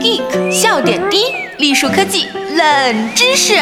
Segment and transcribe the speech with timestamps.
[0.00, 3.54] Geek 笑点低，栗树科技冷知识。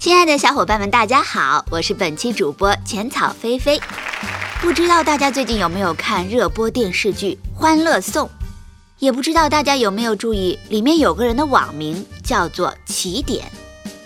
[0.00, 3.80] 亲爱的小伙伴们，大家好，我是本期主播浅草菲菲。
[4.60, 8.26] 不知道大家最近有没有看热播电视剧《欢乐颂》？
[8.98, 13.50] 也不知道大家有没有注意，里面有个人的网名叫做起点，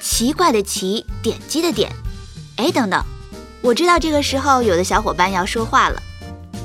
[0.00, 1.90] 奇怪的奇，点击的点。
[2.54, 3.02] 哎，等等，
[3.62, 6.00] 我知道这个时候有的小伙伴要说话了，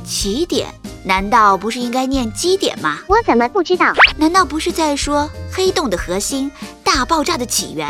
[0.06, 0.68] 起点
[1.04, 3.00] 难道不是应该念基点吗？
[3.08, 3.92] 我怎么不知道？
[4.18, 6.52] 难道不是在说黑洞的核心、
[6.84, 7.88] 大爆炸的起源？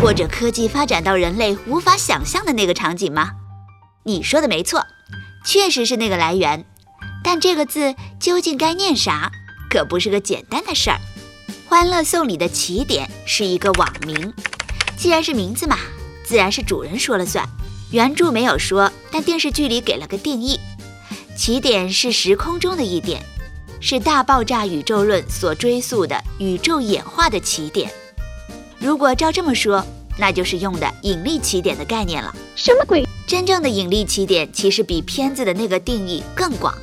[0.00, 3.32] 或者科技发展到人类无法想象的那个场景吗？
[4.04, 4.86] 你说的没错，
[5.44, 6.64] 确实是那个来源。
[7.24, 9.30] 但这个字究竟该念啥，
[9.68, 10.98] 可不是个简单的事儿。
[11.68, 14.32] 《欢乐颂》里的起点是一个网名，
[14.96, 15.76] 既然是名字嘛，
[16.24, 17.46] 自然是主人说了算。
[17.90, 20.58] 原著没有说，但电视剧里给了个定义：
[21.36, 23.22] 起点是时空中的一点，
[23.80, 27.90] 是大爆炸宇宙论所追溯的宇宙演化的起点。
[28.78, 29.84] 如果照这么说，
[30.18, 32.34] 那就是用的引力起点的概念了。
[32.56, 33.06] 什么鬼？
[33.28, 36.74] 真正的引力起点其实比片子的那个定义更广，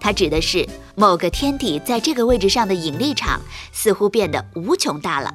[0.00, 3.38] 它指的是某个天体在这个位置上的引力场
[3.70, 5.34] 似乎变得无穷大了。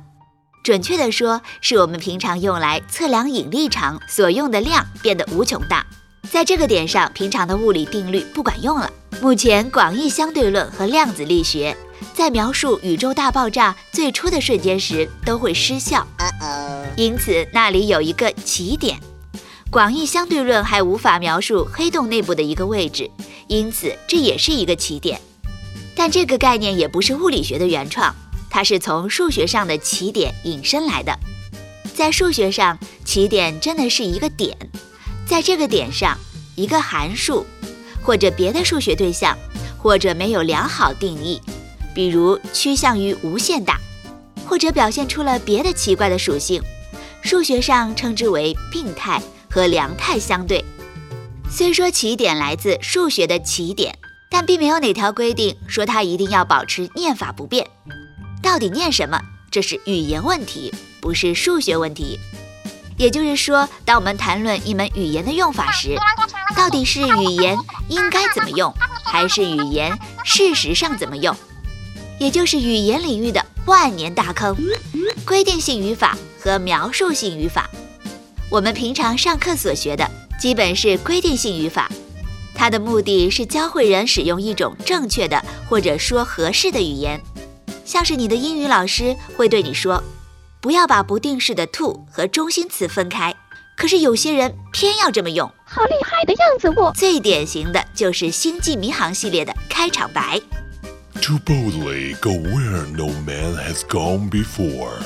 [0.63, 5.85] 准确的说，是我们平常用来测量引力场所用的量变得无穷大。
[6.31, 8.91] 在这个点上，平常的物理定律不管用了。
[9.21, 11.77] 目前广义相对论和量子力学。
[12.15, 16.07] 在描述宇宙大爆炸最初的瞬间时都会失效，
[16.95, 18.99] 因此那里有一个起点。
[19.71, 23.09] 广义相对论还无法描述黑洞内部的一个位置，
[23.45, 25.21] 因此这也是一个起点。
[25.95, 28.15] 但这个概念也不是物理学的原创，
[28.49, 31.15] 它是从数学上的起点引申来的。
[31.93, 34.57] 在数学上，起点真的是一个点，
[35.27, 36.17] 在这个点上，
[36.55, 37.45] 一个函数
[38.01, 39.37] 或者别的数学对象，
[39.77, 41.39] 或者没有良好定义。
[41.93, 43.79] 比如趋向于无限大，
[44.47, 46.59] 或者表现出了别的奇怪的属性，
[47.21, 50.63] 数学上称之为病态和良态相对。
[51.49, 53.97] 虽说起点来自数学的起点，
[54.29, 57.67] 但并没有哪条规定说它一定要保持念法不变。
[58.41, 59.19] 到底念什么，
[59.51, 62.19] 这是语言问题，不是数学问题。
[62.97, 65.95] 也就是说，当我们谈论一门语言的用法时，
[66.55, 67.57] 到底是语言
[67.87, 68.73] 应该怎么用，
[69.05, 71.35] 还是语言事实上怎么用？
[72.19, 74.55] 也就是语言领域的万年大坑，
[75.25, 77.69] 规定性语法和描述性语法。
[78.51, 81.87] 我们平常上课所学的基本是规定性语法，
[82.55, 87.21] 它的目的是教会人使用一种正确的或者说合适的语言。
[87.85, 90.03] 像是你的英语老师会对你说，
[90.59, 93.35] 不要把不定式的 to 和中心词分开，
[93.77, 96.69] 可是有些人偏要这么用，好厉害的样子！
[96.75, 100.41] 我最典型的就是《星际迷航》系列的开场白。
[101.21, 105.03] To boldly go where no man has gone before。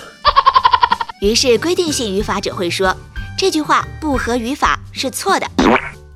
[1.20, 2.96] 于是规定性语法者会说
[3.38, 5.48] 这句话不合语法是错的，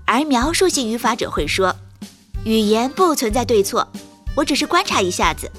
[0.05, 1.75] 而描述性语法者会说
[2.45, 3.87] 语言不存在对错，
[4.35, 5.51] 我只是观察一下子，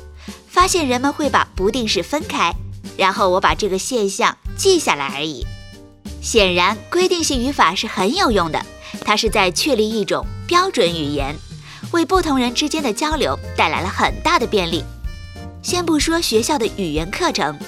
[0.48, 2.54] 发现人们会把不定式分开，
[2.96, 5.46] 然后我把这个现象记下来而已。
[6.22, 8.64] 显然，规定性语法是很有用的，
[9.02, 11.36] 它是在确立一种标准语言。
[11.92, 14.84] 为不同人之间的交流带来了很大的便利。
[15.62, 17.58] 先不说学校的语言课程，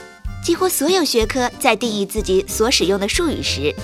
[0.43, 3.75] 几乎所有学科在定义自己所使用的术语时，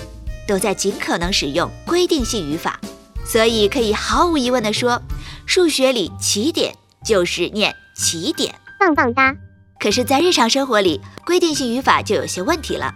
[0.47, 2.79] 都在尽可能使用规定性语法。
[3.25, 5.01] 所以可以毫无疑问地说，
[5.45, 6.73] 数学里起点
[7.05, 9.35] 就是念起点，棒棒哒。
[9.79, 12.93] 可是，在日常生活里，规定性语法就有些问题了。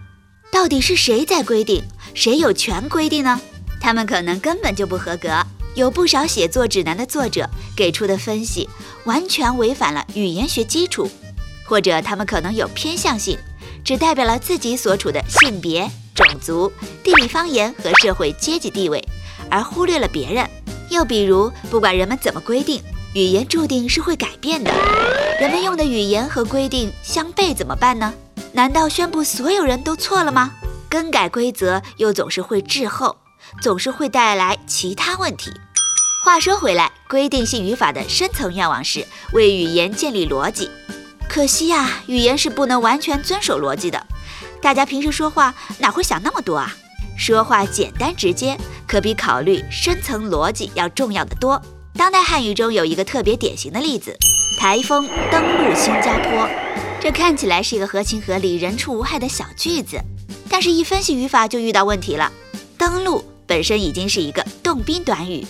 [0.51, 1.83] 到底是谁在规定？
[2.13, 3.39] 谁有权规定呢？
[3.79, 5.29] 他们可能根本就不合格。
[5.73, 8.67] 有不少写作指南的作者给出的分析
[9.05, 11.09] 完全违反了语言学基础，
[11.63, 13.37] 或者他们可能有偏向性，
[13.83, 16.72] 只代表了自己所处的性别、种族、
[17.03, 19.03] 地理方言和社会阶级地位，
[19.49, 20.47] 而忽略了别人。
[20.89, 22.81] 又比如，不管人们怎么规定，
[23.13, 24.72] 语言注定是会改变的。
[25.39, 28.13] 人们用的语言和规定相悖怎么办呢？
[28.53, 30.51] 难道宣布所有人都错了吗？
[30.89, 33.17] 更改规则又总是会滞后。
[33.61, 35.51] 总是会带来其他问题。
[36.23, 40.69] 话说回来，规定性语法的深层愿望是为语言建立逻辑。
[41.33, 44.05] 可惜呀，语言是不能完全遵守逻辑的。
[44.61, 46.75] 大家平时说话哪会想那么多啊？
[47.17, 51.61] 说话简单直接，可比考虑深层逻辑要重要的多。
[51.93, 54.13] 当代汉语中有一个特别典型的例子：
[54.59, 56.49] 台风登陆新加坡。
[56.99, 60.01] 这看起来是一个合情合理、人畜无害的小句子，
[60.49, 62.29] 但是，一分析语法就遇到问题了。
[62.77, 65.47] 登陆本身已经是一个动宾短语，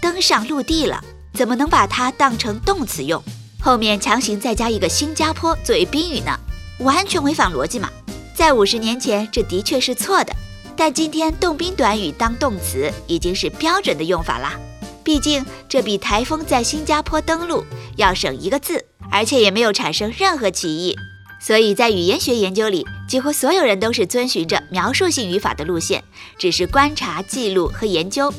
[0.00, 1.04] 登上陆地了，
[1.34, 3.22] 怎么能把它当成动词用？
[3.62, 6.38] 后面强行再加一个新加坡作为宾语呢？
[6.78, 7.90] 完全违反逻辑嘛！
[8.34, 10.34] 在五十年前，这的确是错的，
[10.74, 14.58] 但今天动宾短语当动词已经是标准的用法啦。
[15.04, 17.64] 毕竟，这比台风在新加坡登陆
[17.96, 18.84] 要省一个字。
[19.12, 20.96] 而且也没有产生任何歧义，
[21.40, 26.04] 所以在语言学研究里，几乎所有人都是遵循着描述性语法的路线，
[26.38, 28.32] 只是观察、记录和研究。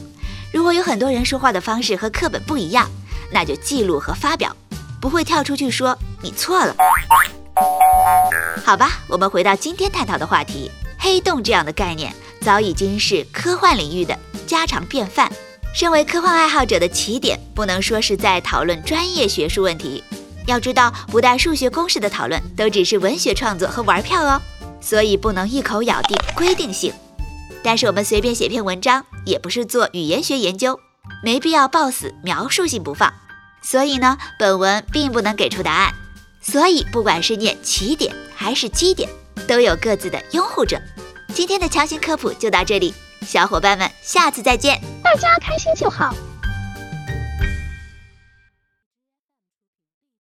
[0.54, 2.90] 如果有很多人说话的方式和课本不一样，
[3.34, 4.56] 那就记录和发表，
[5.02, 6.76] 不会跳出去说你错了。
[8.64, 15.30] 好吧，我们回到今天探讨的话题，黑洞这样的概念早已经是科幻领域的家常便饭。
[15.74, 20.04] 身为科幻爱好者的起点，不能说是在讨论专业学术问题。
[20.48, 24.42] 要知道，不带数学公式的讨论都只是文学创作和玩票哦，
[24.82, 26.94] 所以不能一口咬定规定性。
[27.64, 30.80] 但是我们随便写篇文章也不是做语言学研究，
[31.24, 33.14] 没必要抱死描述性不放。
[33.62, 35.94] 所以呢，本文并不能给出答案。
[36.42, 39.08] 所以不管是念起点还是基点，
[39.48, 40.82] 都有各自的拥护者。
[41.34, 42.94] 今天的强行科普就到这里，
[43.26, 46.14] 小伙伴们下次再见，大家开心就好。